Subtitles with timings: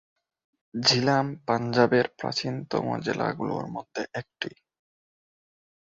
[0.73, 4.51] ঝিলাম পাঞ্জাবের প্রাচীনতম জেলাগুলির মধ্যে একটি।